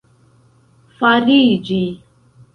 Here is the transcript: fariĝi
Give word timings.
fariĝi 1.01 1.79